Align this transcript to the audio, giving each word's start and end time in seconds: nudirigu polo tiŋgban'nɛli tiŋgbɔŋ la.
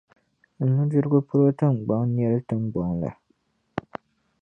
nudirigu 0.73 1.19
polo 1.27 1.45
tiŋgban'nɛli 1.57 2.39
tiŋgbɔŋ 2.47 2.89
la. 3.01 3.09